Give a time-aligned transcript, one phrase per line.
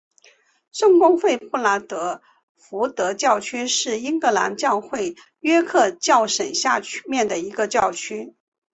[0.71, 2.23] 圣公会布拉德
[2.55, 8.33] 福德教区是英格兰教会约克教省下面的一个教区。